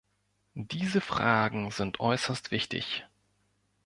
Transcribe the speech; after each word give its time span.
Diese 0.55 0.99
Fragen 0.99 1.69
sind 1.69 1.99
äußerst 1.99 2.49
wichtig. 2.49 3.05